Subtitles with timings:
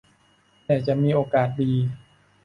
[0.65, 1.71] แต่จะมีโอกาสดี